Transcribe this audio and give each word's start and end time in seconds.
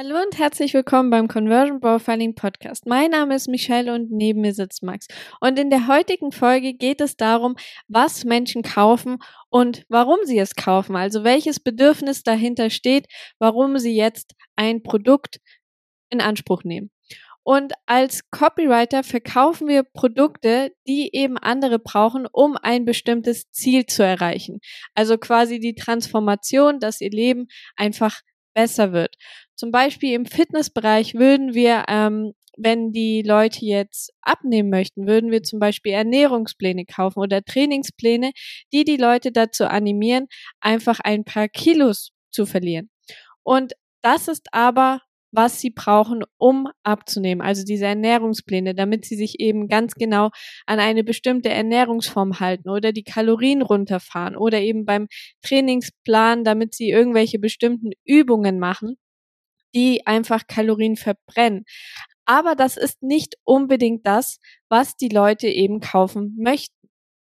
Hallo 0.00 0.14
und 0.22 0.38
herzlich 0.38 0.74
willkommen 0.74 1.10
beim 1.10 1.26
Conversion 1.26 1.80
Profiling 1.80 2.36
Podcast. 2.36 2.86
Mein 2.86 3.10
Name 3.10 3.34
ist 3.34 3.48
Michelle 3.48 3.92
und 3.92 4.12
neben 4.12 4.42
mir 4.42 4.54
sitzt 4.54 4.84
Max. 4.84 5.08
Und 5.40 5.58
in 5.58 5.70
der 5.70 5.88
heutigen 5.88 6.30
Folge 6.30 6.72
geht 6.72 7.00
es 7.00 7.16
darum, 7.16 7.56
was 7.88 8.24
Menschen 8.24 8.62
kaufen 8.62 9.18
und 9.50 9.84
warum 9.88 10.18
sie 10.22 10.38
es 10.38 10.54
kaufen. 10.54 10.94
Also 10.94 11.24
welches 11.24 11.58
Bedürfnis 11.58 12.22
dahinter 12.22 12.70
steht, 12.70 13.08
warum 13.40 13.76
sie 13.78 13.96
jetzt 13.96 14.36
ein 14.54 14.84
Produkt 14.84 15.40
in 16.10 16.20
Anspruch 16.20 16.62
nehmen. 16.62 16.92
Und 17.42 17.72
als 17.86 18.30
Copywriter 18.30 19.02
verkaufen 19.02 19.66
wir 19.66 19.82
Produkte, 19.82 20.70
die 20.86 21.10
eben 21.12 21.36
andere 21.36 21.80
brauchen, 21.80 22.28
um 22.30 22.56
ein 22.62 22.84
bestimmtes 22.84 23.50
Ziel 23.50 23.84
zu 23.86 24.04
erreichen. 24.04 24.60
Also 24.94 25.18
quasi 25.18 25.58
die 25.58 25.74
Transformation, 25.74 26.78
dass 26.78 27.00
ihr 27.00 27.10
Leben 27.10 27.48
einfach 27.74 28.20
besser 28.54 28.92
wird. 28.92 29.16
Zum 29.58 29.72
Beispiel 29.72 30.14
im 30.14 30.24
Fitnessbereich 30.24 31.14
würden 31.14 31.52
wir, 31.52 31.86
ähm, 31.88 32.32
wenn 32.56 32.92
die 32.92 33.22
Leute 33.22 33.64
jetzt 33.66 34.12
abnehmen 34.22 34.70
möchten, 34.70 35.08
würden 35.08 35.32
wir 35.32 35.42
zum 35.42 35.58
Beispiel 35.58 35.92
Ernährungspläne 35.92 36.84
kaufen 36.84 37.18
oder 37.18 37.42
Trainingspläne, 37.44 38.30
die 38.72 38.84
die 38.84 38.96
Leute 38.96 39.32
dazu 39.32 39.64
animieren, 39.66 40.28
einfach 40.60 41.00
ein 41.00 41.24
paar 41.24 41.48
Kilos 41.48 42.12
zu 42.30 42.46
verlieren. 42.46 42.88
Und 43.42 43.72
das 44.00 44.28
ist 44.28 44.46
aber 44.52 45.00
was 45.32 45.60
sie 45.60 45.70
brauchen, 45.70 46.22
um 46.38 46.68
abzunehmen. 46.84 47.42
Also 47.42 47.64
diese 47.64 47.86
Ernährungspläne, 47.86 48.74
damit 48.74 49.04
sie 49.04 49.16
sich 49.16 49.40
eben 49.40 49.68
ganz 49.68 49.94
genau 49.94 50.30
an 50.66 50.78
eine 50.78 51.04
bestimmte 51.04 51.50
Ernährungsform 51.50 52.40
halten 52.40 52.70
oder 52.70 52.92
die 52.92 53.02
Kalorien 53.02 53.60
runterfahren 53.62 54.36
oder 54.36 54.60
eben 54.60 54.84
beim 54.86 55.08
Trainingsplan, 55.42 56.44
damit 56.44 56.74
sie 56.74 56.90
irgendwelche 56.90 57.38
bestimmten 57.40 57.90
Übungen 58.04 58.58
machen, 58.58 58.96
die 59.74 60.06
einfach 60.06 60.46
Kalorien 60.46 60.96
verbrennen. 60.96 61.64
Aber 62.24 62.54
das 62.54 62.76
ist 62.76 63.02
nicht 63.02 63.36
unbedingt 63.44 64.06
das, 64.06 64.38
was 64.68 64.96
die 64.96 65.08
Leute 65.08 65.48
eben 65.48 65.80
kaufen 65.80 66.36
möchten. 66.38 66.74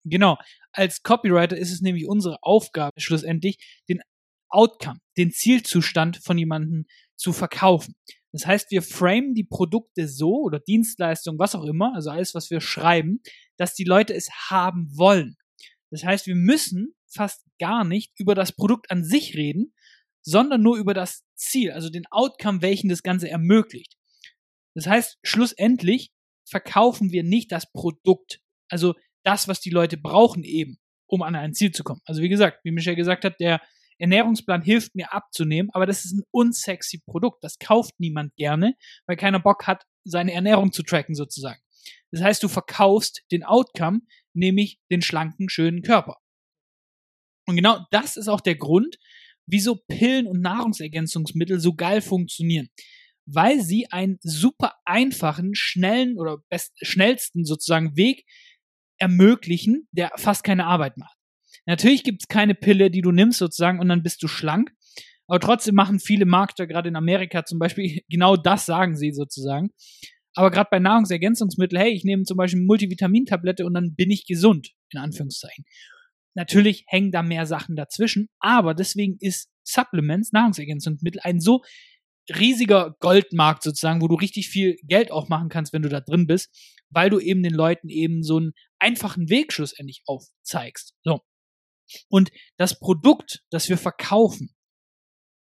Genau. 0.04 0.38
Als 0.72 1.04
Copywriter 1.04 1.58
ist 1.58 1.72
es 1.72 1.82
nämlich 1.82 2.08
unsere 2.08 2.38
Aufgabe, 2.44 3.00
schlussendlich 3.00 3.82
den 3.90 4.02
Outcome, 4.50 5.00
den 5.18 5.32
Zielzustand 5.32 6.18
von 6.18 6.38
jemandem 6.38 6.86
zu 7.16 7.34
verkaufen. 7.34 7.96
Das 8.32 8.46
heißt, 8.46 8.72
wir 8.72 8.82
framen 8.82 9.34
die 9.34 9.44
Produkte 9.44 10.08
so 10.08 10.42
oder 10.42 10.60
Dienstleistungen, 10.60 11.40
was 11.40 11.56
auch 11.56 11.66
immer, 11.66 11.94
also 11.96 12.10
alles, 12.10 12.34
was 12.34 12.50
wir 12.50 12.62
schreiben, 12.62 13.22
dass 13.58 13.74
die 13.74 13.84
Leute 13.84 14.14
es 14.14 14.30
haben 14.50 14.88
wollen. 14.96 15.36
Das 15.90 16.04
heißt, 16.04 16.28
wir 16.28 16.36
müssen 16.36 16.96
fast 17.08 17.46
gar 17.60 17.84
nicht 17.84 18.14
über 18.18 18.36
das 18.36 18.54
Produkt 18.54 18.90
an 18.90 19.04
sich 19.04 19.36
reden, 19.36 19.74
sondern 20.22 20.62
nur 20.62 20.78
über 20.78 20.94
das 20.94 21.24
Ziel, 21.42 21.72
also 21.72 21.90
den 21.90 22.06
Outcome, 22.12 22.62
welchen 22.62 22.90
das 22.90 23.04
Ganze 23.04 23.30
ermöglicht. 23.30 23.96
Das 24.76 24.88
heißt, 24.88 25.18
schlussendlich 25.24 26.12
verkaufen 26.50 27.12
wir 27.12 27.24
nicht 27.24 27.52
das 27.52 27.72
Produkt, 27.72 28.40
also 28.70 28.94
das, 29.24 29.48
was 29.48 29.60
die 29.60 29.70
Leute 29.70 29.98
brauchen 29.98 30.44
eben, 30.44 30.80
um 31.08 31.22
an 31.22 31.36
ein 31.36 31.54
Ziel 31.54 31.72
zu 31.72 31.84
kommen. 31.84 32.02
Also 32.06 32.22
wie 32.22 32.30
gesagt, 32.30 32.60
wie 32.64 32.72
Michel 32.72 32.96
gesagt 32.96 33.26
hat, 33.26 33.40
der 33.40 33.62
Ernährungsplan 34.00 34.64
hilft 34.64 34.96
mir 34.96 35.14
abzunehmen, 35.14 35.70
aber 35.74 35.86
das 35.86 36.06
ist 36.06 36.14
ein 36.14 36.24
unsexy 36.32 37.02
Produkt. 37.06 37.44
Das 37.44 37.60
kauft 37.60 38.00
niemand 38.00 38.36
gerne, 38.36 38.76
weil 39.06 39.16
keiner 39.16 39.40
Bock 39.40 39.68
hat, 39.68 39.84
seine 40.04 40.34
Ernährung 40.34 40.72
zu 40.72 40.82
tracken 40.82 41.14
sozusagen. 41.14 41.62
Das 42.12 42.22
heißt, 42.22 42.42
du 42.42 42.48
verkaufst 42.48 43.22
den 43.32 43.44
Outcome, 43.44 44.02
nämlich 44.34 44.80
den 44.90 45.04
schlanken, 45.04 45.50
schönen 45.50 45.84
Körper. 45.84 46.18
Und 47.48 47.56
genau 47.56 47.86
das 47.92 48.18
ist 48.18 48.28
auch 48.28 48.42
der 48.42 48.56
Grund, 48.56 48.98
wieso 49.52 49.76
Pillen 49.76 50.28
und 50.28 50.42
Nahrungsergänzungsmittel 50.42 51.60
so 51.60 51.74
geil 51.74 52.02
funktionieren. 52.02 52.70
Weil 53.26 53.62
sie 53.62 53.92
einen 53.92 54.18
super 54.22 54.74
einfachen, 54.86 55.54
schnellen 55.54 56.18
oder 56.18 56.40
best, 56.50 56.74
schnellsten 56.82 57.46
sozusagen 57.46 57.96
Weg 57.96 58.26
ermöglichen, 58.98 59.88
der 59.92 60.12
fast 60.16 60.44
keine 60.44 60.66
Arbeit 60.66 60.98
macht. 60.98 61.16
Natürlich 61.66 62.04
gibt 62.04 62.24
es 62.24 62.28
keine 62.28 62.56
Pille, 62.56 62.90
die 62.90 63.02
du 63.02 63.12
nimmst 63.12 63.40
sozusagen 63.40 63.80
und 63.80 63.90
dann 63.90 64.04
bist 64.04 64.24
du 64.24 64.28
schlank. 64.28 64.72
Aber 65.28 65.40
trotzdem 65.40 65.76
machen 65.76 66.00
viele 66.00 66.26
Markter, 66.26 66.68
gerade 66.68 66.90
in 66.90 66.96
Amerika 66.96 67.46
zum 67.46 67.60
Beispiel, 67.60 68.02
genau 68.10 68.36
das 68.36 68.66
sagen 68.66 68.96
sie 68.96 69.12
sozusagen. 69.12 69.70
Aber 70.34 70.50
gerade 70.50 70.70
bei 70.72 70.80
Nahrungsergänzungsmitteln, 70.80 71.82
hey, 71.82 71.92
ich 71.92 72.04
nehme 72.04 72.24
zum 72.24 72.38
Beispiel 72.38 72.62
Multivitamintablette 72.62 73.66
und 73.66 73.74
dann 73.74 73.96
bin 73.96 74.12
ich 74.12 74.26
gesund, 74.26 74.72
in 74.92 75.00
Anführungszeichen. 75.00 75.66
Natürlich 76.34 76.86
hängen 76.88 77.12
da 77.12 77.24
mehr 77.24 77.46
Sachen 77.46 77.76
dazwischen, 77.76 78.30
aber 78.40 78.74
deswegen 78.74 79.18
ist 79.20 79.50
Supplements, 79.64 80.32
Nahrungsergänzungsmittel, 80.32 81.22
ein 81.24 81.40
so 81.40 81.62
riesiger 82.30 82.96
Goldmarkt 83.00 83.64
sozusagen, 83.64 84.02
wo 84.02 84.08
du 84.08 84.16
richtig 84.16 84.50
viel 84.50 84.78
Geld 84.84 85.12
auch 85.12 85.28
machen 85.30 85.50
kannst, 85.50 85.74
wenn 85.74 85.82
du 85.82 85.90
da 85.90 86.00
drin 86.02 86.28
bist, 86.28 86.50
weil 86.90 87.10
du 87.10 87.20
eben 87.20 87.44
den 87.44 87.54
Leuten 87.54 87.90
eben 87.90 88.24
so 88.24 88.38
einen 88.38 88.54
einfachen 88.80 89.30
Weg 89.30 89.54
schlussendlich 89.54 90.04
aufzeigst. 90.06 90.94
So. 91.04 91.22
Und 92.10 92.32
das 92.58 92.80
Produkt, 92.80 93.44
das 93.50 93.70
wir 93.70 93.78
verkaufen, 93.78 94.54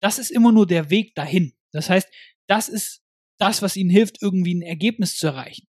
das 0.01 0.19
ist 0.19 0.31
immer 0.31 0.51
nur 0.51 0.67
der 0.67 0.89
Weg 0.89 1.15
dahin. 1.15 1.53
Das 1.71 1.89
heißt, 1.89 2.07
das 2.47 2.69
ist 2.69 3.01
das, 3.39 3.61
was 3.61 3.75
ihnen 3.75 3.89
hilft, 3.89 4.21
irgendwie 4.21 4.55
ein 4.55 4.61
Ergebnis 4.61 5.17
zu 5.17 5.27
erreichen. 5.27 5.67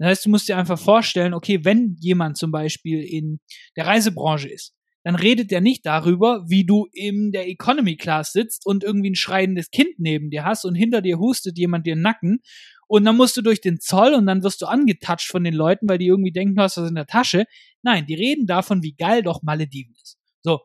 Das 0.00 0.08
heißt, 0.08 0.24
du 0.24 0.30
musst 0.30 0.48
dir 0.48 0.56
einfach 0.56 0.78
vorstellen, 0.78 1.34
okay, 1.34 1.62
wenn 1.62 1.94
jemand 2.00 2.38
zum 2.38 2.50
Beispiel 2.50 3.02
in 3.02 3.38
der 3.76 3.86
Reisebranche 3.86 4.48
ist, 4.48 4.72
dann 5.04 5.14
redet 5.14 5.50
der 5.50 5.60
nicht 5.60 5.84
darüber, 5.84 6.42
wie 6.48 6.64
du 6.64 6.86
in 6.92 7.32
der 7.32 7.48
Economy 7.48 7.96
Class 7.96 8.32
sitzt 8.32 8.64
und 8.64 8.82
irgendwie 8.82 9.10
ein 9.10 9.14
schreiendes 9.14 9.70
Kind 9.70 9.98
neben 9.98 10.30
dir 10.30 10.44
hast 10.44 10.64
und 10.64 10.74
hinter 10.74 11.02
dir 11.02 11.18
hustet 11.18 11.58
jemand 11.58 11.86
dir 11.86 11.96
Nacken 11.96 12.40
und 12.86 13.04
dann 13.04 13.16
musst 13.16 13.36
du 13.36 13.42
durch 13.42 13.60
den 13.60 13.78
Zoll 13.78 14.14
und 14.14 14.24
dann 14.26 14.42
wirst 14.42 14.62
du 14.62 14.66
angetatscht 14.66 15.30
von 15.30 15.44
den 15.44 15.54
Leuten, 15.54 15.86
weil 15.86 15.98
die 15.98 16.06
irgendwie 16.06 16.32
denken, 16.32 16.54
du 16.54 16.62
hast 16.62 16.78
was 16.78 16.88
in 16.88 16.94
der 16.94 17.06
Tasche. 17.06 17.44
Nein, 17.82 18.06
die 18.06 18.14
reden 18.14 18.46
davon, 18.46 18.82
wie 18.82 18.94
geil 18.94 19.22
doch 19.22 19.42
Malediven 19.42 19.94
ist. 20.02 20.18
So. 20.42 20.60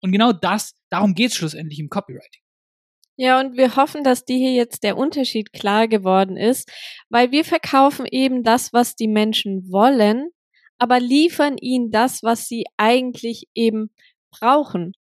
Und 0.00 0.12
genau 0.12 0.32
das, 0.32 0.74
darum 0.90 1.14
geht 1.14 1.32
es 1.32 1.36
schlussendlich 1.36 1.80
im 1.80 1.88
Copywriting. 1.88 2.45
Ja, 3.18 3.40
und 3.40 3.56
wir 3.56 3.76
hoffen, 3.76 4.04
dass 4.04 4.24
dir 4.24 4.36
hier 4.36 4.52
jetzt 4.52 4.82
der 4.82 4.98
Unterschied 4.98 5.52
klar 5.52 5.88
geworden 5.88 6.36
ist, 6.36 6.70
weil 7.08 7.32
wir 7.32 7.44
verkaufen 7.44 8.06
eben 8.10 8.42
das, 8.42 8.72
was 8.74 8.94
die 8.94 9.08
Menschen 9.08 9.70
wollen, 9.70 10.30
aber 10.78 11.00
liefern 11.00 11.56
ihnen 11.58 11.90
das, 11.90 12.22
was 12.22 12.46
sie 12.46 12.64
eigentlich 12.76 13.48
eben 13.54 13.90
brauchen. 14.30 14.92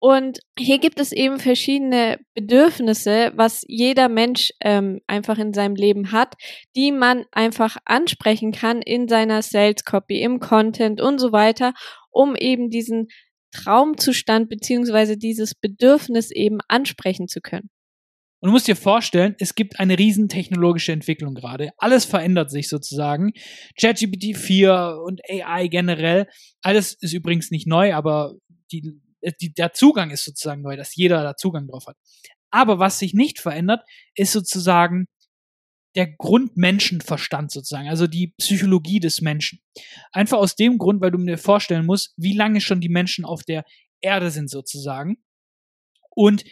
Und 0.00 0.40
hier 0.58 0.80
gibt 0.80 0.98
es 0.98 1.12
eben 1.12 1.38
verschiedene 1.38 2.18
Bedürfnisse, 2.34 3.30
was 3.36 3.62
jeder 3.68 4.08
Mensch 4.08 4.50
ähm, 4.60 5.00
einfach 5.06 5.38
in 5.38 5.54
seinem 5.54 5.76
Leben 5.76 6.10
hat, 6.10 6.34
die 6.74 6.90
man 6.90 7.24
einfach 7.30 7.76
ansprechen 7.84 8.50
kann 8.50 8.82
in 8.82 9.06
seiner 9.06 9.42
Sales 9.42 9.84
Copy, 9.84 10.20
im 10.20 10.40
Content 10.40 11.00
und 11.00 11.20
so 11.20 11.30
weiter, 11.30 11.72
um 12.10 12.34
eben 12.34 12.68
diesen 12.68 13.06
Traumzustand 13.52 14.48
beziehungsweise 14.48 15.16
dieses 15.16 15.54
Bedürfnis 15.54 16.30
eben 16.30 16.58
ansprechen 16.68 17.28
zu 17.28 17.40
können. 17.40 17.70
Und 18.40 18.48
du 18.48 18.52
musst 18.54 18.66
dir 18.66 18.74
vorstellen, 18.74 19.36
es 19.38 19.54
gibt 19.54 19.78
eine 19.78 19.96
riesen 19.96 20.28
technologische 20.28 20.90
Entwicklung 20.90 21.34
gerade. 21.34 21.70
Alles 21.78 22.04
verändert 22.04 22.50
sich 22.50 22.68
sozusagen. 22.68 23.32
ChatGPT 23.80 24.36
4 24.36 24.98
und 25.04 25.20
AI 25.30 25.68
generell. 25.68 26.26
Alles 26.60 26.94
ist 26.94 27.12
übrigens 27.12 27.52
nicht 27.52 27.68
neu, 27.68 27.94
aber 27.94 28.34
die, 28.72 29.00
die, 29.40 29.54
der 29.54 29.72
Zugang 29.74 30.10
ist 30.10 30.24
sozusagen 30.24 30.62
neu, 30.62 30.76
dass 30.76 30.96
jeder 30.96 31.22
da 31.22 31.36
Zugang 31.36 31.68
drauf 31.68 31.86
hat. 31.86 31.96
Aber 32.50 32.80
was 32.80 32.98
sich 32.98 33.14
nicht 33.14 33.38
verändert, 33.38 33.84
ist 34.16 34.32
sozusagen 34.32 35.06
der 35.94 36.06
Grundmenschenverstand 36.06 37.50
sozusagen, 37.50 37.88
also 37.88 38.06
die 38.06 38.34
Psychologie 38.38 39.00
des 39.00 39.20
Menschen. 39.20 39.60
Einfach 40.10 40.38
aus 40.38 40.56
dem 40.56 40.78
Grund, 40.78 41.00
weil 41.00 41.10
du 41.10 41.18
mir 41.18 41.38
vorstellen 41.38 41.86
musst, 41.86 42.14
wie 42.16 42.34
lange 42.34 42.60
schon 42.60 42.80
die 42.80 42.88
Menschen 42.88 43.24
auf 43.24 43.42
der 43.42 43.64
Erde 44.00 44.30
sind 44.30 44.50
sozusagen. 44.50 45.18
Und 46.10 46.44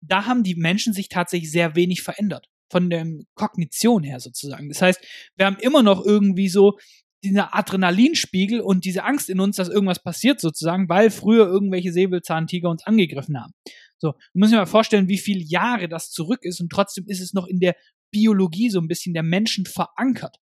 da 0.00 0.26
haben 0.26 0.42
die 0.42 0.54
Menschen 0.54 0.92
sich 0.92 1.08
tatsächlich 1.08 1.50
sehr 1.50 1.74
wenig 1.74 2.02
verändert. 2.02 2.48
Von 2.70 2.90
der 2.90 3.06
Kognition 3.34 4.02
her 4.02 4.18
sozusagen. 4.18 4.68
Das 4.68 4.82
heißt, 4.82 5.00
wir 5.36 5.46
haben 5.46 5.58
immer 5.60 5.84
noch 5.84 6.04
irgendwie 6.04 6.48
so 6.48 6.78
dieser 7.22 7.54
Adrenalinspiegel 7.54 8.60
und 8.60 8.84
diese 8.84 9.04
Angst 9.04 9.30
in 9.30 9.40
uns, 9.40 9.56
dass 9.56 9.68
irgendwas 9.68 10.02
passiert 10.02 10.40
sozusagen, 10.40 10.88
weil 10.88 11.10
früher 11.10 11.46
irgendwelche 11.46 11.92
Säbelzahntiger 11.92 12.68
uns 12.68 12.84
angegriffen 12.84 13.40
haben. 13.40 13.52
So, 13.98 14.14
musst 14.34 14.52
dir 14.52 14.56
mal 14.56 14.66
vorstellen, 14.66 15.08
wie 15.08 15.18
viele 15.18 15.42
Jahre 15.42 15.88
das 15.88 16.10
zurück 16.10 16.40
ist 16.42 16.60
und 16.60 16.70
trotzdem 16.70 17.04
ist 17.06 17.20
es 17.20 17.32
noch 17.32 17.46
in 17.46 17.60
der 17.60 17.76
Biologie 18.16 18.70
so 18.70 18.80
ein 18.80 18.88
bisschen 18.88 19.12
der 19.12 19.22
Menschen 19.22 19.66
verankert. 19.66 20.38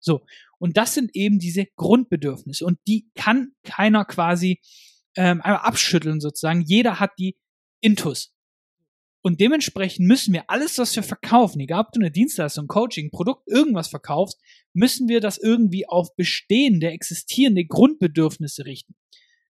So. 0.00 0.24
Und 0.58 0.78
das 0.78 0.94
sind 0.94 1.14
eben 1.14 1.38
diese 1.38 1.66
Grundbedürfnisse. 1.76 2.64
Und 2.64 2.78
die 2.86 3.10
kann 3.14 3.52
keiner 3.64 4.06
quasi 4.06 4.60
ähm, 5.14 5.42
einmal 5.42 5.60
abschütteln 5.60 6.20
sozusagen. 6.20 6.62
Jeder 6.62 7.00
hat 7.00 7.10
die 7.18 7.36
Intus. 7.82 8.34
Und 9.20 9.40
dementsprechend 9.40 10.06
müssen 10.06 10.32
wir 10.32 10.48
alles, 10.48 10.78
was 10.78 10.96
wir 10.96 11.02
verkaufen, 11.02 11.60
egal 11.60 11.80
ob 11.80 11.92
du 11.92 12.00
eine 12.00 12.10
Dienstleistung, 12.10 12.66
Coaching, 12.66 13.10
Produkt, 13.10 13.46
irgendwas 13.46 13.88
verkaufst, 13.88 14.40
müssen 14.72 15.08
wir 15.08 15.20
das 15.20 15.36
irgendwie 15.36 15.86
auf 15.86 16.16
bestehende, 16.16 16.90
existierende 16.90 17.66
Grundbedürfnisse 17.66 18.64
richten. 18.64 18.94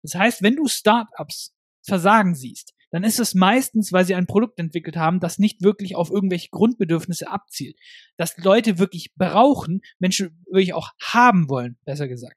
Das 0.03 0.15
heißt, 0.15 0.43
wenn 0.43 0.57
du 0.57 0.69
Startups 0.69 1.55
versagen 1.81 2.35
siehst, 2.35 2.75
dann 2.93 3.05
ist 3.05 3.19
es 3.19 3.35
meistens, 3.35 3.91
weil 3.93 4.05
sie 4.05 4.15
ein 4.15 4.27
Produkt 4.27 4.59
entwickelt 4.61 4.97
haben, 4.97 5.19
das 5.19 5.39
nicht 5.39 5.63
wirklich 5.63 5.97
auf 5.97 6.11
irgendwelche 6.11 6.51
Grundbedürfnisse 6.51 7.29
abzielt. 7.29 7.77
Das 8.19 8.37
Leute 8.37 8.79
wirklich 8.79 9.15
brauchen, 9.17 9.81
Menschen 9.99 10.45
wirklich 10.47 10.75
auch 10.75 10.91
haben 11.01 11.49
wollen, 11.49 11.79
besser 11.85 12.07
gesagt. 12.07 12.37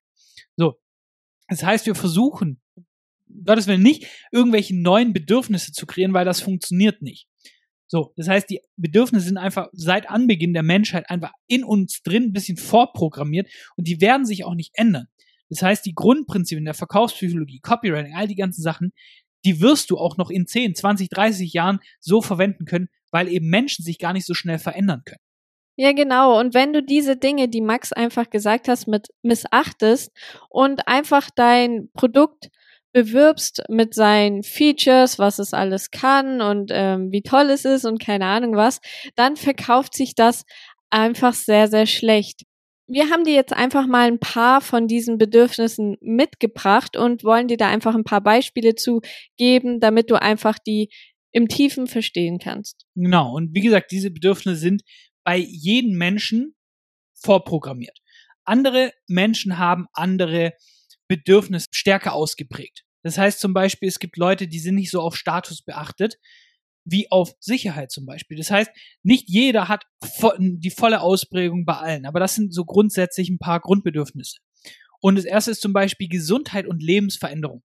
So. 0.56 0.80
Das 1.48 1.64
heißt, 1.64 1.86
wir 1.86 1.94
versuchen, 1.94 2.62
Gottes 3.46 3.68
Willen 3.68 3.84
nicht, 3.84 4.08
irgendwelche 4.32 4.76
neuen 4.76 5.14
Bedürfnisse 5.14 5.74
zu 5.74 5.86
kreieren, 5.86 6.14
weil 6.14 6.26
das 6.26 6.42
funktioniert 6.42 7.02
nicht. 7.02 7.28
So, 7.88 8.14
das 8.16 8.28
heißt, 8.28 8.50
die 8.50 8.62
Bedürfnisse 8.78 9.28
sind 9.28 9.38
einfach 9.38 9.68
seit 9.74 10.10
Anbeginn 10.10 10.54
der 10.54 10.64
Menschheit 10.64 11.10
einfach 11.10 11.32
in 11.48 11.64
uns 11.64 12.02
drin 12.02 12.24
ein 12.24 12.34
bisschen 12.34 12.58
vorprogrammiert 12.58 13.48
und 13.76 13.88
die 13.88 14.02
werden 14.02 14.26
sich 14.26 14.44
auch 14.44 14.56
nicht 14.56 14.72
ändern. 14.74 15.06
Das 15.50 15.62
heißt, 15.62 15.86
die 15.86 15.94
Grundprinzipien 15.94 16.66
der 16.66 16.74
Verkaufspsychologie, 16.74 17.60
Copywriting, 17.60 18.16
all 18.16 18.28
die 18.28 18.36
ganzen 18.36 18.64
Sachen, 18.64 18.92
die 19.46 19.62
wirst 19.62 19.92
du 19.92 19.98
auch 19.98 20.18
noch 20.18 20.30
in 20.30 20.48
10, 20.48 20.76
20, 20.76 21.10
30 21.10 21.54
Jahren 21.54 21.80
so 22.00 22.22
verwenden 22.22 22.66
können, 22.66 22.90
weil 23.12 23.28
eben 23.30 23.48
Menschen 23.50 23.86
sich 23.86 24.00
gar 24.00 24.14
nicht 24.14 24.26
so 24.26 24.34
schnell 24.34 24.60
verändern 24.60 25.04
können. 25.06 25.22
Ja, 25.78 25.92
genau. 25.92 26.40
Und 26.40 26.54
wenn 26.54 26.72
du 26.72 26.82
diese 26.82 27.18
Dinge, 27.18 27.50
die 27.50 27.62
Max 27.62 27.92
einfach 27.92 28.30
gesagt 28.30 28.68
hast, 28.70 28.88
mit 28.88 29.10
missachtest 29.24 30.12
und 30.50 30.88
einfach 30.88 31.30
dein 31.36 31.90
Produkt 31.94 32.50
bewirbst 32.94 33.62
mit 33.68 33.94
seinen 33.94 34.42
Features, 34.44 35.20
was 35.20 35.38
es 35.38 35.54
alles 35.54 35.92
kann 35.92 36.42
und 36.42 36.72
ähm, 36.74 37.12
wie 37.12 37.22
toll 37.22 37.50
es 37.50 37.66
ist 37.66 37.84
und 37.84 38.00
keine 38.00 38.26
Ahnung 38.26 38.56
was, 38.56 38.80
dann 39.16 39.36
verkauft 39.36 39.96
sich 39.96 40.16
das 40.16 40.46
einfach 40.90 41.34
sehr, 41.34 41.68
sehr 41.68 41.88
schlecht. 41.88 42.44
Wir 42.88 43.10
haben 43.10 43.24
dir 43.24 43.34
jetzt 43.34 43.54
einfach 43.54 43.88
mal 43.88 44.08
ein 44.08 44.20
paar 44.20 44.62
von 44.62 44.88
diesen 44.88 45.18
Bedürfnissen 45.18 45.98
mitgebracht 46.02 46.96
und 46.96 47.24
wollen 47.24 47.48
dir 47.48 47.58
da 47.58 47.68
einfach 47.68 47.96
ein 47.96 48.04
paar 48.04 48.22
Beispiele 48.22 48.76
zu 48.76 49.02
geben, 49.38 49.80
damit 49.80 50.12
du 50.12 50.22
einfach 50.22 50.60
die 50.60 50.90
im 51.32 51.48
Tiefen 51.48 51.88
verstehen 51.88 52.38
kannst. 52.40 52.86
Genau. 52.96 53.34
Und 53.36 53.54
wie 53.54 53.62
gesagt, 53.62 53.92
diese 53.92 54.12
Bedürfnisse 54.12 54.60
sind 54.60 54.84
bei 55.24 55.38
jedem 55.38 55.98
Menschen 55.98 56.56
vorprogrammiert. 57.16 57.98
Andere 58.46 58.94
Menschen 59.08 59.58
haben 59.58 59.88
andere 59.94 60.54
Bedürfnisse 61.08 61.68
stärker 61.72 62.14
ausgeprägt. 62.14 62.84
Das 63.04 63.18
heißt 63.18 63.40
zum 63.40 63.54
Beispiel, 63.54 63.90
es 63.90 64.00
gibt 64.00 64.18
Leute, 64.18 64.48
die 64.48 64.60
sind 64.60 64.76
nicht 64.76 64.92
so 64.92 65.02
auf 65.02 65.16
Status 65.16 65.62
beachtet, 65.62 66.18
wie 66.86 67.12
auf 67.12 67.34
Sicherheit 67.40 67.92
zum 67.92 68.06
Beispiel. 68.06 68.38
Das 68.38 68.52
heißt, 68.52 68.72
nicht 69.04 69.28
jeder 69.28 69.68
hat 69.68 69.86
die 70.38 70.72
volle 70.72 71.02
Ausprägung 71.02 71.66
bei 71.66 71.78
allen, 71.78 72.06
aber 72.06 72.20
das 72.20 72.36
sind 72.36 72.54
so 72.54 72.64
grundsätzlich 72.64 73.30
ein 73.30 73.40
paar 73.40 73.60
Grundbedürfnisse. 73.60 74.38
Und 75.02 75.16
das 75.16 75.26
erste 75.26 75.52
ist 75.52 75.62
zum 75.62 75.74
Beispiel 75.74 76.08
Gesundheit 76.08 76.68
und 76.68 76.82
Lebensveränderung. 76.82 77.64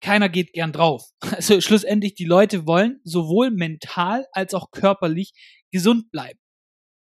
Keiner 0.00 0.28
geht 0.28 0.52
gern 0.52 0.72
drauf. 0.72 1.10
Also 1.34 1.60
schlussendlich, 1.60 2.14
die 2.14 2.26
Leute 2.26 2.66
wollen 2.66 3.00
sowohl 3.04 3.50
mental 3.50 4.26
als 4.32 4.54
auch 4.54 4.70
körperlich 4.70 5.32
gesund 5.72 6.10
bleiben. 6.10 6.38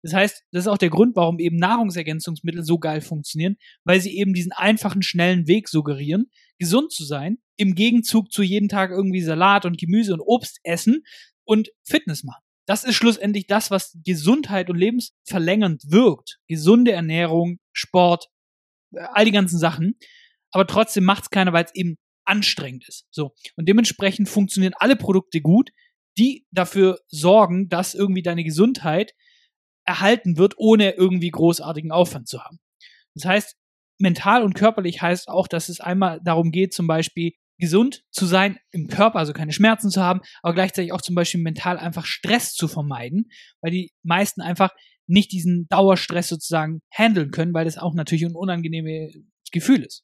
Das 0.03 0.13
heißt, 0.13 0.43
das 0.51 0.63
ist 0.63 0.67
auch 0.67 0.77
der 0.77 0.89
Grund, 0.89 1.15
warum 1.15 1.39
eben 1.39 1.57
Nahrungsergänzungsmittel 1.57 2.63
so 2.63 2.79
geil 2.79 3.01
funktionieren, 3.01 3.57
weil 3.83 4.01
sie 4.01 4.17
eben 4.17 4.33
diesen 4.33 4.51
einfachen, 4.51 5.03
schnellen 5.03 5.47
Weg 5.47 5.69
suggerieren, 5.69 6.31
gesund 6.57 6.91
zu 6.91 7.03
sein, 7.05 7.37
im 7.57 7.75
Gegenzug 7.75 8.31
zu 8.31 8.41
jeden 8.41 8.69
Tag 8.69 8.89
irgendwie 8.89 9.21
Salat 9.21 9.65
und 9.65 9.77
Gemüse 9.77 10.13
und 10.13 10.21
Obst 10.21 10.59
essen 10.63 11.03
und 11.51 11.69
Fitness 11.83 12.23
machen. 12.23 12.41
Das 12.65 12.85
ist 12.85 12.95
schlussendlich 12.95 13.45
das, 13.45 13.71
was 13.71 13.97
Gesundheit 14.05 14.69
und 14.69 14.77
lebensverlängernd 14.77 15.83
wirkt. 15.87 16.39
Gesunde 16.47 16.93
Ernährung, 16.93 17.59
Sport, 17.73 18.27
äh, 18.95 19.01
all 19.11 19.25
die 19.25 19.33
ganzen 19.33 19.59
Sachen. 19.59 19.97
Aber 20.51 20.65
trotzdem 20.65 21.03
macht 21.03 21.23
es 21.23 21.29
keiner, 21.29 21.51
weil 21.51 21.65
es 21.65 21.75
eben 21.75 21.97
anstrengend 22.23 22.87
ist. 22.87 23.05
So. 23.11 23.33
Und 23.57 23.67
dementsprechend 23.67 24.29
funktionieren 24.29 24.73
alle 24.77 24.95
Produkte 24.95 25.41
gut, 25.41 25.71
die 26.17 26.45
dafür 26.51 26.99
sorgen, 27.09 27.67
dass 27.67 27.95
irgendwie 27.95 28.23
deine 28.23 28.45
Gesundheit 28.45 29.13
erhalten 29.85 30.37
wird, 30.37 30.53
ohne 30.55 30.91
irgendwie 30.91 31.31
großartigen 31.31 31.91
Aufwand 31.91 32.29
zu 32.29 32.41
haben. 32.41 32.59
Das 33.13 33.25
heißt, 33.25 33.57
mental 33.97 34.43
und 34.43 34.53
körperlich 34.53 35.01
heißt 35.01 35.27
auch, 35.27 35.49
dass 35.49 35.67
es 35.67 35.81
einmal 35.81 36.21
darum 36.23 36.51
geht, 36.51 36.73
zum 36.73 36.87
Beispiel 36.87 37.33
gesund 37.61 38.03
zu 38.11 38.25
sein 38.25 38.57
im 38.71 38.87
Körper, 38.87 39.19
also 39.19 39.31
keine 39.31 39.53
Schmerzen 39.53 39.89
zu 39.89 40.01
haben, 40.01 40.19
aber 40.41 40.53
gleichzeitig 40.53 40.91
auch 40.91 41.01
zum 41.01 41.15
Beispiel 41.15 41.41
mental 41.41 41.77
einfach 41.77 42.05
Stress 42.05 42.53
zu 42.53 42.67
vermeiden, 42.67 43.29
weil 43.61 43.71
die 43.71 43.93
meisten 44.03 44.41
einfach 44.41 44.71
nicht 45.07 45.31
diesen 45.31 45.67
Dauerstress 45.69 46.27
sozusagen 46.27 46.81
handeln 46.91 47.31
können, 47.31 47.53
weil 47.53 47.65
das 47.65 47.77
auch 47.77 47.93
natürlich 47.93 48.25
ein 48.25 48.35
unangenehmes 48.35 49.15
Gefühl 49.51 49.83
ist. 49.83 50.03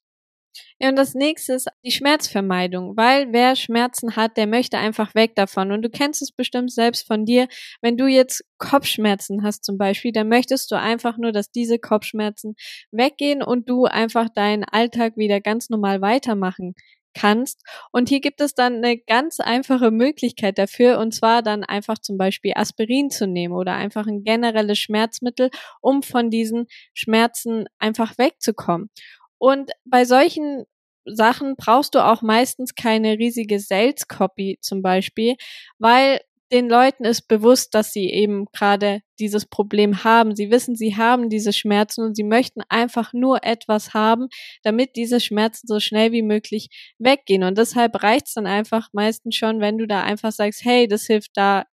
Ja, 0.80 0.88
und 0.88 0.96
das 0.96 1.14
nächste 1.14 1.54
ist 1.54 1.68
die 1.84 1.90
Schmerzvermeidung, 1.90 2.96
weil 2.96 3.32
wer 3.32 3.56
Schmerzen 3.56 4.16
hat, 4.16 4.36
der 4.36 4.46
möchte 4.46 4.78
einfach 4.78 5.14
weg 5.14 5.34
davon. 5.34 5.72
Und 5.72 5.82
du 5.82 5.90
kennst 5.90 6.22
es 6.22 6.32
bestimmt 6.32 6.72
selbst 6.72 7.06
von 7.06 7.24
dir. 7.24 7.48
Wenn 7.80 7.96
du 7.96 8.06
jetzt 8.06 8.44
Kopfschmerzen 8.58 9.42
hast 9.42 9.64
zum 9.64 9.78
Beispiel, 9.78 10.12
dann 10.12 10.28
möchtest 10.28 10.70
du 10.70 10.76
einfach 10.76 11.16
nur, 11.18 11.32
dass 11.32 11.50
diese 11.50 11.78
Kopfschmerzen 11.78 12.54
weggehen 12.90 13.42
und 13.42 13.68
du 13.68 13.84
einfach 13.84 14.28
deinen 14.28 14.64
Alltag 14.64 15.16
wieder 15.16 15.40
ganz 15.40 15.68
normal 15.68 16.00
weitermachen 16.00 16.74
kannst. 17.14 17.62
Und 17.92 18.08
hier 18.08 18.20
gibt 18.20 18.40
es 18.40 18.54
dann 18.54 18.76
eine 18.76 18.98
ganz 18.98 19.40
einfache 19.40 19.90
Möglichkeit 19.90 20.58
dafür, 20.58 20.98
und 20.98 21.14
zwar 21.14 21.42
dann 21.42 21.64
einfach 21.64 21.98
zum 21.98 22.18
Beispiel 22.18 22.52
Aspirin 22.54 23.10
zu 23.10 23.26
nehmen 23.26 23.54
oder 23.54 23.74
einfach 23.74 24.06
ein 24.06 24.24
generelles 24.24 24.78
Schmerzmittel, 24.78 25.50
um 25.80 26.02
von 26.02 26.30
diesen 26.30 26.66
Schmerzen 26.94 27.66
einfach 27.78 28.18
wegzukommen. 28.18 28.90
Und 29.38 29.70
bei 29.84 30.04
solchen 30.04 30.64
Sachen 31.04 31.56
brauchst 31.56 31.94
du 31.94 32.04
auch 32.04 32.22
meistens 32.22 32.74
keine 32.74 33.18
riesige 33.18 33.60
Sales 33.60 34.08
Copy 34.08 34.58
zum 34.60 34.82
Beispiel, 34.82 35.36
weil 35.78 36.20
den 36.52 36.68
Leuten 36.68 37.04
ist 37.04 37.28
bewusst, 37.28 37.74
dass 37.74 37.92
sie 37.92 38.10
eben 38.10 38.46
gerade 38.52 39.02
dieses 39.18 39.46
Problem 39.46 40.04
haben. 40.04 40.34
Sie 40.34 40.50
wissen, 40.50 40.76
sie 40.76 40.96
haben 40.96 41.28
diese 41.28 41.52
Schmerzen 41.52 42.02
und 42.02 42.14
sie 42.16 42.24
möchten 42.24 42.62
einfach 42.68 43.12
nur 43.12 43.44
etwas 43.44 43.92
haben, 43.92 44.28
damit 44.62 44.96
diese 44.96 45.20
Schmerzen 45.20 45.66
so 45.66 45.80
schnell 45.80 46.12
wie 46.12 46.22
möglich 46.22 46.68
weggehen. 46.98 47.42
Und 47.44 47.58
deshalb 47.58 48.02
reicht 48.02 48.28
es 48.28 48.34
dann 48.34 48.46
einfach 48.46 48.88
meistens 48.92 49.36
schon, 49.36 49.60
wenn 49.60 49.78
du 49.78 49.86
da 49.86 50.02
einfach 50.02 50.32
sagst, 50.32 50.64
hey, 50.64 50.88
das 50.88 51.06
hilft 51.06 51.32
da, 51.34 51.64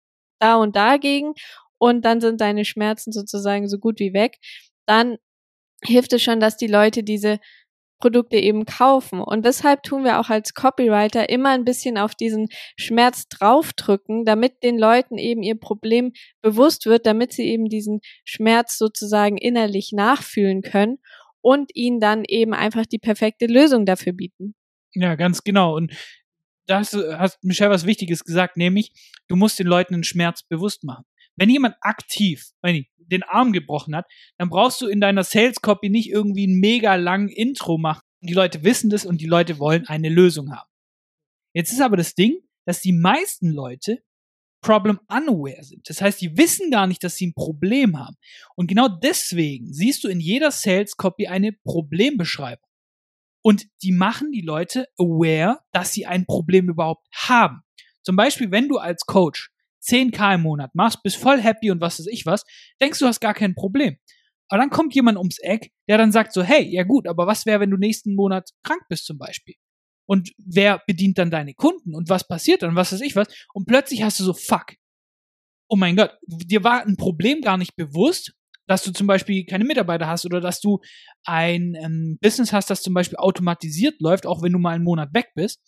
da 0.40 0.56
und 0.56 0.74
dagegen 0.74 1.34
und 1.78 2.04
dann 2.04 2.20
sind 2.20 2.40
deine 2.40 2.64
Schmerzen 2.64 3.12
sozusagen 3.12 3.68
so 3.68 3.78
gut 3.78 4.00
wie 4.00 4.12
weg. 4.12 4.38
Dann 4.86 5.18
hilft 5.84 6.12
es 6.12 6.22
schon, 6.22 6.40
dass 6.40 6.56
die 6.56 6.66
Leute 6.66 7.02
diese 7.02 7.38
Produkte 7.98 8.36
eben 8.36 8.66
kaufen. 8.66 9.20
Und 9.20 9.44
deshalb 9.44 9.82
tun 9.82 10.04
wir 10.04 10.20
auch 10.20 10.28
als 10.28 10.54
Copywriter 10.54 11.28
immer 11.28 11.50
ein 11.50 11.64
bisschen 11.64 11.96
auf 11.98 12.14
diesen 12.14 12.48
Schmerz 12.76 13.28
draufdrücken, 13.28 14.24
damit 14.24 14.62
den 14.62 14.78
Leuten 14.78 15.18
eben 15.18 15.42
ihr 15.42 15.58
Problem 15.58 16.12
bewusst 16.42 16.86
wird, 16.86 17.06
damit 17.06 17.32
sie 17.32 17.44
eben 17.48 17.68
diesen 17.68 18.00
Schmerz 18.24 18.78
sozusagen 18.78 19.36
innerlich 19.36 19.92
nachfühlen 19.92 20.62
können 20.62 20.98
und 21.40 21.70
ihnen 21.74 22.00
dann 22.00 22.24
eben 22.26 22.54
einfach 22.54 22.86
die 22.86 22.98
perfekte 22.98 23.46
Lösung 23.46 23.86
dafür 23.86 24.12
bieten. 24.12 24.54
Ja, 24.94 25.14
ganz 25.14 25.42
genau. 25.42 25.76
Und 25.76 25.92
da 26.66 26.78
hast, 26.78 26.94
hast 26.94 27.42
Michelle 27.44 27.70
was 27.70 27.86
Wichtiges 27.86 28.24
gesagt, 28.24 28.56
nämlich 28.56 28.92
du 29.28 29.36
musst 29.36 29.58
den 29.58 29.66
Leuten 29.66 29.94
den 29.94 30.04
Schmerz 30.04 30.42
bewusst 30.42 30.84
machen. 30.84 31.04
Wenn 31.36 31.50
jemand 31.50 31.76
aktiv 31.80 32.52
ich, 32.62 32.88
den 32.98 33.22
Arm 33.22 33.52
gebrochen 33.52 33.94
hat, 33.94 34.06
dann 34.38 34.50
brauchst 34.50 34.80
du 34.80 34.86
in 34.86 35.00
deiner 35.00 35.24
Sales 35.24 35.60
Copy 35.60 35.90
nicht 35.90 36.10
irgendwie 36.10 36.44
einen 36.44 36.60
mega 36.60 36.94
langen 36.94 37.28
Intro 37.28 37.78
machen. 37.78 38.02
Die 38.20 38.34
Leute 38.34 38.64
wissen 38.64 38.90
das 38.90 39.04
und 39.04 39.20
die 39.20 39.26
Leute 39.26 39.58
wollen 39.58 39.86
eine 39.86 40.08
Lösung 40.08 40.52
haben. 40.52 40.68
Jetzt 41.52 41.72
ist 41.72 41.80
aber 41.80 41.96
das 41.96 42.14
Ding, 42.14 42.38
dass 42.66 42.80
die 42.80 42.92
meisten 42.92 43.50
Leute 43.50 44.02
problem 44.62 44.98
unaware 45.08 45.62
sind. 45.62 45.88
Das 45.90 46.00
heißt, 46.00 46.20
die 46.20 46.36
wissen 46.38 46.70
gar 46.70 46.86
nicht, 46.86 47.04
dass 47.04 47.16
sie 47.16 47.26
ein 47.26 47.34
Problem 47.34 47.98
haben. 47.98 48.16
Und 48.56 48.66
genau 48.66 48.88
deswegen 48.88 49.72
siehst 49.72 50.02
du 50.04 50.08
in 50.08 50.20
jeder 50.20 50.50
Sales 50.50 50.96
Copy 50.96 51.26
eine 51.26 51.52
Problembeschreibung. 51.52 52.68
Und 53.42 53.66
die 53.82 53.92
machen 53.92 54.32
die 54.32 54.40
Leute 54.40 54.86
aware, 54.98 55.58
dass 55.72 55.92
sie 55.92 56.06
ein 56.06 56.24
Problem 56.24 56.70
überhaupt 56.70 57.06
haben. 57.12 57.60
Zum 58.02 58.16
Beispiel, 58.16 58.50
wenn 58.50 58.68
du 58.70 58.78
als 58.78 59.04
Coach 59.04 59.50
10k 59.84 60.34
im 60.34 60.42
Monat 60.42 60.74
machst, 60.74 61.02
bist 61.02 61.16
voll 61.16 61.40
happy 61.40 61.70
und 61.70 61.80
was 61.80 61.98
weiß 61.98 62.06
ich 62.06 62.26
was, 62.26 62.44
denkst 62.80 62.98
du 62.98 63.06
hast 63.06 63.20
gar 63.20 63.34
kein 63.34 63.54
Problem. 63.54 63.96
Aber 64.48 64.60
dann 64.60 64.70
kommt 64.70 64.94
jemand 64.94 65.18
ums 65.18 65.38
Eck, 65.38 65.72
der 65.88 65.98
dann 65.98 66.12
sagt 66.12 66.32
so, 66.32 66.42
hey, 66.42 66.62
ja 66.64 66.84
gut, 66.84 67.06
aber 67.06 67.26
was 67.26 67.46
wäre, 67.46 67.60
wenn 67.60 67.70
du 67.70 67.76
nächsten 67.76 68.14
Monat 68.14 68.50
krank 68.62 68.82
bist 68.88 69.06
zum 69.06 69.18
Beispiel? 69.18 69.54
Und 70.06 70.32
wer 70.38 70.82
bedient 70.86 71.18
dann 71.18 71.30
deine 71.30 71.54
Kunden? 71.54 71.94
Und 71.94 72.10
was 72.10 72.28
passiert 72.28 72.62
dann? 72.62 72.76
Was 72.76 72.92
weiß 72.92 73.00
ich 73.00 73.16
was? 73.16 73.28
Und 73.54 73.66
plötzlich 73.66 74.02
hast 74.02 74.20
du 74.20 74.24
so, 74.24 74.34
fuck. 74.34 74.74
Oh 75.68 75.76
mein 75.76 75.96
Gott, 75.96 76.12
dir 76.26 76.62
war 76.62 76.82
ein 76.84 76.96
Problem 76.96 77.40
gar 77.40 77.56
nicht 77.56 77.74
bewusst, 77.74 78.34
dass 78.66 78.82
du 78.82 78.92
zum 78.92 79.06
Beispiel 79.06 79.44
keine 79.46 79.64
Mitarbeiter 79.64 80.06
hast 80.06 80.26
oder 80.26 80.40
dass 80.40 80.60
du 80.60 80.80
ein 81.24 81.74
ähm, 81.74 82.18
Business 82.20 82.52
hast, 82.52 82.68
das 82.70 82.82
zum 82.82 82.94
Beispiel 82.94 83.16
automatisiert 83.16 84.00
läuft, 84.00 84.26
auch 84.26 84.42
wenn 84.42 84.52
du 84.52 84.58
mal 84.58 84.74
einen 84.74 84.84
Monat 84.84 85.14
weg 85.14 85.28
bist. 85.34 85.60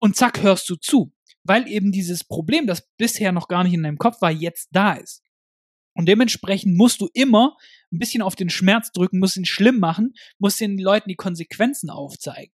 Und 0.00 0.16
zack, 0.16 0.42
hörst 0.42 0.68
du 0.70 0.76
zu 0.76 1.12
weil 1.44 1.68
eben 1.68 1.92
dieses 1.92 2.24
Problem, 2.24 2.66
das 2.66 2.88
bisher 2.96 3.32
noch 3.32 3.48
gar 3.48 3.64
nicht 3.64 3.74
in 3.74 3.82
deinem 3.82 3.98
Kopf 3.98 4.20
war, 4.20 4.30
jetzt 4.30 4.68
da 4.72 4.94
ist. 4.94 5.22
Und 5.94 6.06
dementsprechend 6.06 6.76
musst 6.76 7.00
du 7.00 7.08
immer 7.14 7.56
ein 7.92 7.98
bisschen 7.98 8.22
auf 8.22 8.34
den 8.34 8.50
Schmerz 8.50 8.90
drücken, 8.90 9.20
musst 9.20 9.36
ihn 9.36 9.44
schlimm 9.44 9.78
machen, 9.78 10.14
musst 10.38 10.60
den 10.60 10.78
Leuten 10.78 11.08
die 11.08 11.14
Konsequenzen 11.14 11.88
aufzeigen. 11.88 12.52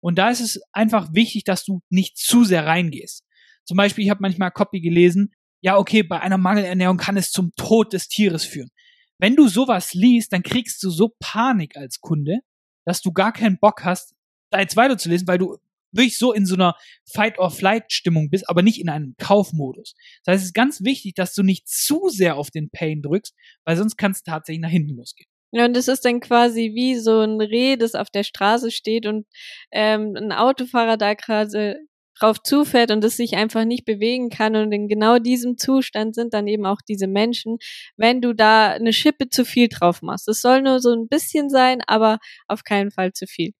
Und 0.00 0.18
da 0.18 0.30
ist 0.30 0.40
es 0.40 0.60
einfach 0.72 1.14
wichtig, 1.14 1.44
dass 1.44 1.64
du 1.64 1.80
nicht 1.88 2.18
zu 2.18 2.44
sehr 2.44 2.66
reingehst, 2.66 3.24
Zum 3.64 3.76
Beispiel, 3.76 4.04
ich 4.04 4.10
habe 4.10 4.20
manchmal 4.20 4.50
Copy 4.50 4.80
gelesen, 4.80 5.32
ja, 5.62 5.78
okay, 5.78 6.02
bei 6.02 6.20
einer 6.20 6.38
Mangelernährung 6.38 6.96
kann 6.96 7.16
es 7.16 7.30
zum 7.30 7.54
Tod 7.54 7.92
des 7.92 8.08
Tieres 8.08 8.44
führen. 8.44 8.70
Wenn 9.18 9.36
du 9.36 9.46
sowas 9.46 9.94
liest, 9.94 10.32
dann 10.32 10.42
kriegst 10.42 10.82
du 10.82 10.90
so 10.90 11.14
Panik 11.20 11.76
als 11.76 12.00
Kunde, 12.00 12.40
dass 12.84 13.00
du 13.00 13.12
gar 13.12 13.32
keinen 13.32 13.58
Bock 13.60 13.84
hast, 13.84 14.16
da 14.50 14.58
jetzt 14.58 14.76
weiterzulesen, 14.76 15.28
weil 15.28 15.38
du 15.38 15.56
wirklich 15.92 16.18
so 16.18 16.32
in 16.32 16.46
so 16.46 16.54
einer 16.54 16.74
Fight-or-Flight-Stimmung 17.12 18.30
bist, 18.30 18.48
aber 18.48 18.62
nicht 18.62 18.80
in 18.80 18.88
einem 18.88 19.14
Kaufmodus. 19.18 19.94
Das 20.24 20.32
heißt, 20.32 20.42
es 20.42 20.48
ist 20.48 20.54
ganz 20.54 20.82
wichtig, 20.82 21.14
dass 21.14 21.34
du 21.34 21.42
nicht 21.42 21.68
zu 21.68 22.08
sehr 22.08 22.36
auf 22.36 22.50
den 22.50 22.70
Pain 22.70 23.02
drückst, 23.02 23.34
weil 23.64 23.76
sonst 23.76 23.96
kann 23.96 24.12
es 24.12 24.22
tatsächlich 24.22 24.62
nach 24.62 24.70
hinten 24.70 24.96
losgehen. 24.96 25.28
Ja, 25.54 25.66
und 25.66 25.74
das 25.76 25.86
ist 25.88 26.04
dann 26.06 26.20
quasi 26.20 26.72
wie 26.74 26.96
so 26.96 27.20
ein 27.20 27.40
Reh, 27.40 27.76
das 27.76 27.94
auf 27.94 28.08
der 28.08 28.22
Straße 28.22 28.70
steht 28.70 29.04
und 29.06 29.26
ähm, 29.70 30.14
ein 30.16 30.32
Autofahrer 30.32 30.96
da 30.96 31.12
gerade 31.12 31.76
drauf 32.18 32.42
zufährt 32.42 32.90
und 32.90 33.04
es 33.04 33.16
sich 33.16 33.36
einfach 33.36 33.64
nicht 33.64 33.84
bewegen 33.84 34.30
kann. 34.30 34.56
Und 34.56 34.72
in 34.72 34.88
genau 34.88 35.18
diesem 35.18 35.58
Zustand 35.58 36.14
sind 36.14 36.32
dann 36.32 36.46
eben 36.46 36.64
auch 36.66 36.80
diese 36.86 37.06
Menschen, 37.06 37.58
wenn 37.96 38.20
du 38.20 38.32
da 38.32 38.70
eine 38.70 38.92
Schippe 38.92 39.28
zu 39.28 39.44
viel 39.44 39.68
drauf 39.68 40.02
machst. 40.02 40.28
Es 40.28 40.40
soll 40.40 40.62
nur 40.62 40.80
so 40.80 40.92
ein 40.92 41.08
bisschen 41.08 41.50
sein, 41.50 41.82
aber 41.86 42.18
auf 42.48 42.64
keinen 42.64 42.90
Fall 42.90 43.12
zu 43.12 43.26
viel. 43.26 43.52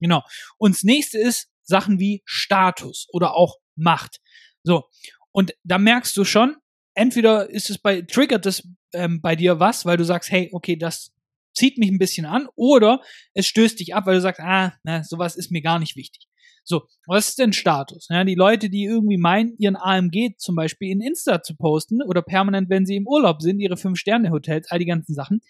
Genau. 0.00 0.22
Und 0.58 0.74
das 0.74 0.82
nächste 0.82 1.18
ist 1.18 1.48
Sachen 1.64 1.98
wie 1.98 2.22
Status 2.24 3.06
oder 3.12 3.34
auch 3.34 3.56
Macht. 3.76 4.20
So. 4.62 4.84
Und 5.32 5.54
da 5.64 5.78
merkst 5.78 6.16
du 6.16 6.24
schon, 6.24 6.56
entweder 6.94 7.50
ist 7.50 7.70
es 7.70 7.78
bei, 7.78 8.02
triggert 8.02 8.46
es 8.46 8.68
ähm, 8.92 9.20
bei 9.20 9.34
dir 9.36 9.58
was, 9.58 9.84
weil 9.84 9.96
du 9.96 10.04
sagst, 10.04 10.30
hey, 10.30 10.48
okay, 10.52 10.76
das 10.76 11.12
zieht 11.54 11.78
mich 11.78 11.90
ein 11.90 11.98
bisschen 11.98 12.26
an, 12.26 12.48
oder 12.56 13.00
es 13.32 13.46
stößt 13.46 13.78
dich 13.78 13.94
ab, 13.94 14.06
weil 14.06 14.16
du 14.16 14.20
sagst, 14.20 14.40
ah, 14.40 14.74
na, 14.82 15.02
sowas 15.04 15.36
ist 15.36 15.50
mir 15.50 15.62
gar 15.62 15.78
nicht 15.78 15.96
wichtig. 15.96 16.28
So, 16.66 16.88
was 17.06 17.28
ist 17.28 17.38
denn 17.38 17.52
Status? 17.52 18.06
Ja, 18.08 18.24
die 18.24 18.34
Leute, 18.34 18.70
die 18.70 18.84
irgendwie 18.84 19.18
meinen, 19.18 19.54
ihren 19.58 19.76
AMG 19.76 20.36
zum 20.38 20.56
Beispiel 20.56 20.90
in 20.90 21.02
Insta 21.02 21.42
zu 21.42 21.56
posten 21.56 22.02
oder 22.02 22.22
permanent, 22.22 22.70
wenn 22.70 22.86
sie 22.86 22.96
im 22.96 23.06
Urlaub 23.06 23.42
sind, 23.42 23.60
ihre 23.60 23.76
Fünf-Sterne-Hotels, 23.76 24.70
all 24.70 24.78
die 24.78 24.86
ganzen 24.86 25.14
Sachen, 25.14 25.42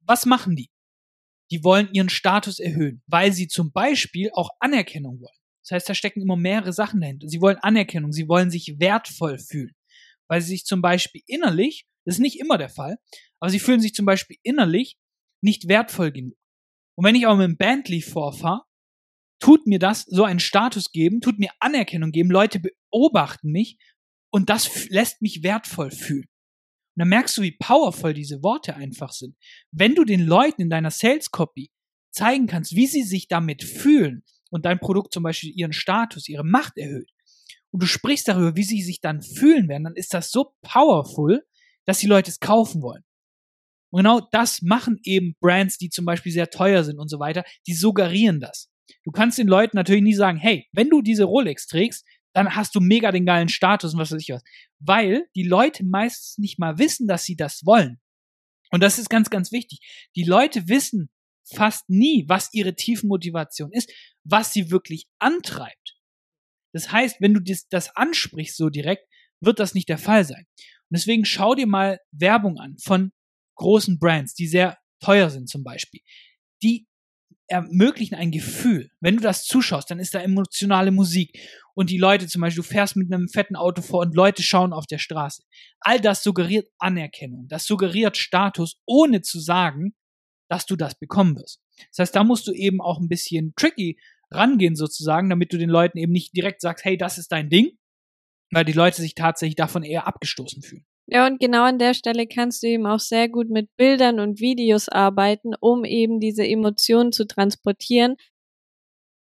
was 0.00 0.24
machen 0.24 0.56
die? 0.56 0.70
Die 1.50 1.62
wollen 1.62 1.88
ihren 1.92 2.08
Status 2.08 2.58
erhöhen, 2.58 3.02
weil 3.06 3.32
sie 3.32 3.48
zum 3.48 3.70
Beispiel 3.70 4.30
auch 4.32 4.48
Anerkennung 4.58 5.20
wollen. 5.20 5.35
Das 5.66 5.76
heißt, 5.76 5.88
da 5.88 5.94
stecken 5.94 6.22
immer 6.22 6.36
mehrere 6.36 6.72
Sachen 6.72 7.00
dahinter. 7.00 7.28
Sie 7.28 7.40
wollen 7.40 7.58
Anerkennung, 7.58 8.12
sie 8.12 8.28
wollen 8.28 8.50
sich 8.50 8.76
wertvoll 8.78 9.38
fühlen, 9.38 9.74
weil 10.28 10.40
sie 10.40 10.50
sich 10.50 10.64
zum 10.64 10.80
Beispiel 10.80 11.22
innerlich, 11.26 11.86
das 12.04 12.16
ist 12.16 12.20
nicht 12.20 12.38
immer 12.38 12.56
der 12.56 12.68
Fall, 12.68 12.98
aber 13.40 13.50
sie 13.50 13.58
fühlen 13.58 13.80
sich 13.80 13.92
zum 13.92 14.06
Beispiel 14.06 14.36
innerlich 14.44 14.96
nicht 15.42 15.68
wertvoll 15.68 16.12
genug. 16.12 16.36
Und 16.96 17.04
wenn 17.04 17.16
ich 17.16 17.26
auch 17.26 17.36
mit 17.36 17.48
dem 17.48 17.56
Bentley 17.56 18.00
vorfahre, 18.00 18.62
tut 19.40 19.66
mir 19.66 19.80
das 19.80 20.02
so 20.02 20.24
einen 20.24 20.40
Status 20.40 20.92
geben, 20.92 21.20
tut 21.20 21.38
mir 21.38 21.50
Anerkennung 21.58 22.12
geben, 22.12 22.30
Leute 22.30 22.60
beobachten 22.60 23.50
mich 23.50 23.76
und 24.30 24.48
das 24.48 24.88
lässt 24.88 25.20
mich 25.20 25.42
wertvoll 25.42 25.90
fühlen. 25.90 26.28
Und 26.94 27.00
dann 27.00 27.08
merkst 27.08 27.36
du, 27.36 27.42
wie 27.42 27.56
powerful 27.58 28.14
diese 28.14 28.42
Worte 28.42 28.76
einfach 28.76 29.12
sind. 29.12 29.36
Wenn 29.72 29.96
du 29.96 30.04
den 30.04 30.24
Leuten 30.24 30.62
in 30.62 30.70
deiner 30.70 30.92
Sales 30.92 31.30
Copy 31.30 31.70
zeigen 32.12 32.46
kannst, 32.46 32.74
wie 32.74 32.86
sie 32.86 33.02
sich 33.02 33.28
damit 33.28 33.64
fühlen 33.64 34.22
und 34.50 34.64
dein 34.64 34.78
Produkt 34.78 35.12
zum 35.12 35.22
Beispiel 35.22 35.52
ihren 35.54 35.72
Status, 35.72 36.28
ihre 36.28 36.44
Macht 36.44 36.78
erhöht 36.78 37.10
und 37.76 37.82
du 37.82 37.86
sprichst 37.86 38.28
darüber, 38.28 38.56
wie 38.56 38.62
sie 38.62 38.82
sich 38.82 39.02
dann 39.02 39.20
fühlen 39.20 39.68
werden, 39.68 39.84
dann 39.84 39.96
ist 39.96 40.14
das 40.14 40.30
so 40.30 40.54
powerful, 40.62 41.44
dass 41.84 41.98
die 41.98 42.06
Leute 42.06 42.30
es 42.30 42.40
kaufen 42.40 42.80
wollen. 42.80 43.04
Und 43.90 43.98
genau 43.98 44.26
das 44.32 44.62
machen 44.62 44.98
eben 45.02 45.36
Brands, 45.40 45.78
die 45.78 45.90
zum 45.90 46.06
Beispiel 46.06 46.32
sehr 46.32 46.48
teuer 46.48 46.84
sind 46.84 46.98
und 46.98 47.08
so 47.08 47.18
weiter, 47.18 47.44
die 47.66 47.74
suggerieren 47.74 48.40
das. 48.40 48.70
Du 49.04 49.10
kannst 49.10 49.36
den 49.36 49.46
Leuten 49.46 49.76
natürlich 49.76 50.02
nie 50.02 50.14
sagen, 50.14 50.38
hey, 50.38 50.66
wenn 50.72 50.88
du 50.88 51.02
diese 51.02 51.24
Rolex 51.24 51.66
trägst, 51.66 52.06
dann 52.32 52.54
hast 52.54 52.74
du 52.74 52.80
mega 52.80 53.12
den 53.12 53.26
geilen 53.26 53.48
Status 53.48 53.94
und 53.94 54.00
was 54.00 54.10
weiß 54.10 54.22
ich 54.22 54.30
was. 54.30 54.42
Weil 54.78 55.26
die 55.34 55.44
Leute 55.44 55.84
meistens 55.84 56.38
nicht 56.38 56.58
mal 56.58 56.78
wissen, 56.78 57.06
dass 57.06 57.24
sie 57.24 57.36
das 57.36 57.64
wollen. 57.66 58.00
Und 58.70 58.82
das 58.82 58.98
ist 58.98 59.10
ganz, 59.10 59.28
ganz 59.30 59.52
wichtig. 59.52 59.80
Die 60.16 60.24
Leute 60.24 60.66
wissen 60.68 61.10
fast 61.54 61.88
nie, 61.88 62.24
was 62.28 62.52
ihre 62.52 62.74
Tiefenmotivation 62.74 63.72
ist, 63.72 63.92
was 64.24 64.52
sie 64.52 64.70
wirklich 64.70 65.06
antreibt. 65.18 65.96
Das 66.72 66.92
heißt, 66.92 67.20
wenn 67.20 67.34
du 67.34 67.40
das, 67.40 67.68
das 67.68 67.94
ansprichst 67.96 68.56
so 68.56 68.68
direkt, 68.68 69.06
wird 69.40 69.58
das 69.60 69.74
nicht 69.74 69.88
der 69.88 69.98
Fall 69.98 70.24
sein. 70.24 70.46
Und 70.58 70.98
deswegen 70.98 71.24
schau 71.24 71.54
dir 71.54 71.66
mal 71.66 71.98
Werbung 72.12 72.58
an 72.58 72.76
von 72.78 73.12
großen 73.56 73.98
Brands, 73.98 74.34
die 74.34 74.46
sehr 74.46 74.78
teuer 75.00 75.30
sind 75.30 75.48
zum 75.48 75.64
Beispiel. 75.64 76.00
Die 76.62 76.86
ermöglichen 77.48 78.14
ein 78.14 78.30
Gefühl. 78.30 78.90
Wenn 79.00 79.16
du 79.16 79.22
das 79.22 79.44
zuschaust, 79.44 79.90
dann 79.90 80.00
ist 80.00 80.14
da 80.14 80.20
emotionale 80.20 80.90
Musik. 80.90 81.38
Und 81.74 81.90
die 81.90 81.98
Leute 81.98 82.26
zum 82.26 82.40
Beispiel, 82.40 82.62
du 82.62 82.68
fährst 82.68 82.96
mit 82.96 83.12
einem 83.12 83.28
fetten 83.28 83.56
Auto 83.56 83.82
vor 83.82 84.00
und 84.00 84.14
Leute 84.14 84.42
schauen 84.42 84.72
auf 84.72 84.86
der 84.86 84.98
Straße. 84.98 85.42
All 85.80 86.00
das 86.00 86.22
suggeriert 86.22 86.68
Anerkennung. 86.78 87.46
Das 87.48 87.66
suggeriert 87.66 88.16
Status, 88.16 88.80
ohne 88.86 89.22
zu 89.22 89.38
sagen, 89.38 89.94
dass 90.48 90.66
du 90.66 90.76
das 90.76 90.98
bekommen 90.98 91.36
wirst. 91.36 91.60
Das 91.90 91.98
heißt, 91.98 92.16
da 92.16 92.24
musst 92.24 92.46
du 92.46 92.52
eben 92.52 92.80
auch 92.80 93.00
ein 93.00 93.08
bisschen 93.08 93.54
tricky 93.56 93.98
rangehen 94.30 94.76
sozusagen, 94.76 95.30
damit 95.30 95.52
du 95.52 95.58
den 95.58 95.70
Leuten 95.70 95.98
eben 95.98 96.12
nicht 96.12 96.36
direkt 96.36 96.60
sagst, 96.60 96.84
hey, 96.84 96.96
das 96.96 97.18
ist 97.18 97.32
dein 97.32 97.48
Ding, 97.48 97.78
weil 98.50 98.64
die 98.64 98.72
Leute 98.72 99.02
sich 99.02 99.14
tatsächlich 99.14 99.56
davon 99.56 99.82
eher 99.82 100.06
abgestoßen 100.06 100.62
fühlen. 100.62 100.84
Ja, 101.08 101.26
und 101.26 101.38
genau 101.38 101.62
an 101.62 101.78
der 101.78 101.94
Stelle 101.94 102.26
kannst 102.26 102.62
du 102.62 102.66
eben 102.66 102.86
auch 102.86 102.98
sehr 102.98 103.28
gut 103.28 103.48
mit 103.48 103.68
Bildern 103.76 104.18
und 104.18 104.40
Videos 104.40 104.88
arbeiten, 104.88 105.54
um 105.60 105.84
eben 105.84 106.18
diese 106.18 106.46
Emotionen 106.46 107.12
zu 107.12 107.26
transportieren. 107.26 108.16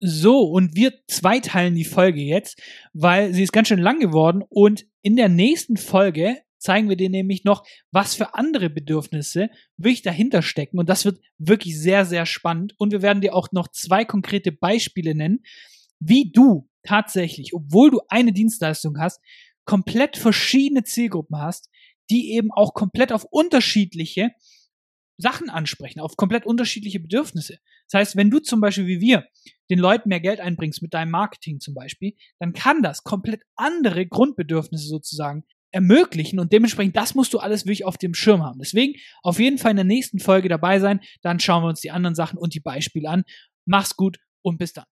So, 0.01 0.43
und 0.43 0.75
wir 0.75 0.93
zweiteilen 1.09 1.75
die 1.75 1.85
Folge 1.85 2.21
jetzt, 2.21 2.61
weil 2.93 3.33
sie 3.33 3.43
ist 3.43 3.53
ganz 3.53 3.69
schön 3.69 3.81
lang 3.81 4.01
geworden 4.01 4.43
und 4.49 4.87
in 5.03 5.17
der 5.17 5.29
nächsten 5.29 5.77
Folge 5.77 6.39
zeigen 6.59 6.89
wir 6.89 6.97
dir 6.97 7.11
nämlich 7.11 7.45
noch, 7.45 7.65
was 7.91 8.15
für 8.15 8.35
andere 8.35 8.71
Bedürfnisse 8.71 9.51
wirklich 9.77 10.03
dahinter 10.03 10.43
stecken 10.43 10.79
und 10.79 10.89
das 10.89 11.05
wird 11.05 11.21
wirklich 11.39 11.79
sehr, 11.79 12.05
sehr 12.05 12.27
spannend 12.27 12.75
und 12.79 12.93
wir 12.93 13.03
werden 13.03 13.21
dir 13.21 13.35
auch 13.35 13.53
noch 13.53 13.69
zwei 13.69 14.05
konkrete 14.05 14.53
Beispiele 14.53 15.15
nennen, 15.15 15.41
wie 16.01 16.31
du 16.31 16.69
tatsächlich, 16.83 17.55
obwohl 17.55 17.91
du 17.91 18.01
eine 18.09 18.33
Dienstleistung 18.33 18.99
hast, 18.99 19.21
komplett 19.65 20.17
verschiedene 20.17 20.85
Zielgruppen 20.85 21.39
hast, 21.39 21.69
die 22.11 22.33
eben 22.33 22.51
auch 22.53 22.73
komplett 22.75 23.13
auf 23.13 23.25
unterschiedliche 23.25 24.31
Sachen 25.19 25.51
ansprechen, 25.51 26.01
auf 26.01 26.17
komplett 26.17 26.47
unterschiedliche 26.47 27.01
Bedürfnisse. 27.01 27.59
Das 27.91 28.01
heißt, 28.01 28.17
wenn 28.17 28.31
du 28.31 28.39
zum 28.39 28.61
Beispiel 28.61 28.87
wie 28.87 29.01
wir 29.01 29.27
den 29.69 29.79
Leuten 29.79 30.09
mehr 30.09 30.21
Geld 30.21 30.41
einbringst 30.41 30.81
mit 30.81 30.95
deinem 30.95 31.11
Marketing 31.11 31.61
zum 31.61 31.75
Beispiel, 31.75 32.15
dann 32.39 32.53
kann 32.53 32.83
das 32.83 33.03
komplett 33.03 33.43
andere 33.57 34.07
Grundbedürfnisse 34.07 34.87
sozusagen 34.87 35.45
ermöglichen 35.71 36.39
und 36.39 36.53
dementsprechend 36.53 36.97
das 36.97 37.15
musst 37.15 37.33
du 37.35 37.39
alles 37.39 37.65
wirklich 37.65 37.85
auf 37.85 37.99
dem 37.99 38.15
Schirm 38.15 38.43
haben. 38.43 38.59
Deswegen 38.59 38.99
auf 39.23 39.39
jeden 39.39 39.59
Fall 39.59 39.73
in 39.73 39.77
der 39.77 39.85
nächsten 39.85 40.19
Folge 40.19 40.49
dabei 40.49 40.81
sein, 40.81 41.01
dann 41.23 41.41
schauen 41.41 41.63
wir 41.63 41.69
uns 41.69 41.81
die 41.81 41.91
anderen 41.91 42.15
Sachen 42.15 42.39
und 42.39 42.55
die 42.55 42.61
Beispiele 42.61 43.09
an. 43.09 43.25
Mach's 43.67 43.97
gut 43.97 44.19
und 44.43 44.59
bis 44.59 44.73
dann. 44.73 44.87